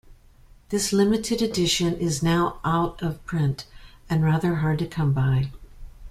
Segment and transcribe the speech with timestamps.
[0.69, 3.67] This limited edition is now out-of-print
[4.09, 5.51] and rather hard to come by.